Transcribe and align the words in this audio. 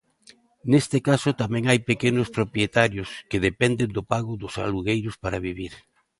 Neste 0.71 0.97
caso 1.07 1.29
tamén 1.41 1.63
hai 1.69 1.79
pequenos 1.89 2.27
propietarios 2.37 3.09
que 3.29 3.43
dependen 3.47 3.89
do 3.95 4.03
pago 4.13 4.33
dos 4.41 4.53
alugueiros 4.65 5.15
para 5.23 5.43
vivir. 5.47 5.73